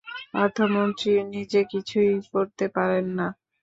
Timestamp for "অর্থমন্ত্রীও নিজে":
0.35-1.61